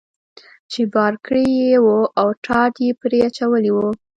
[0.71, 1.87] چې بار کړی یې و
[2.19, 3.77] او ټاټ یې پرې اچولی و.